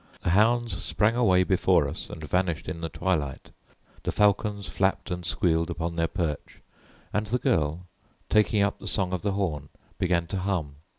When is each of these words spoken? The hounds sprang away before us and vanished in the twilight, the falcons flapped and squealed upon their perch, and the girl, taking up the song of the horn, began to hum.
The 0.23 0.31
hounds 0.31 0.81
sprang 0.83 1.15
away 1.15 1.43
before 1.43 1.87
us 1.87 2.09
and 2.09 2.23
vanished 2.23 2.67
in 2.67 2.81
the 2.81 2.89
twilight, 2.89 3.51
the 4.01 4.11
falcons 4.11 4.67
flapped 4.67 5.11
and 5.11 5.23
squealed 5.23 5.69
upon 5.69 5.95
their 5.95 6.07
perch, 6.07 6.59
and 7.13 7.27
the 7.27 7.37
girl, 7.37 7.85
taking 8.27 8.63
up 8.63 8.79
the 8.79 8.87
song 8.87 9.13
of 9.13 9.21
the 9.21 9.33
horn, 9.33 9.69
began 9.99 10.25
to 10.25 10.37
hum. 10.39 10.77